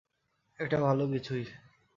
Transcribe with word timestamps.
এটা 0.59 0.77
ভালো 0.81 1.03
কিছুই। 1.07 1.43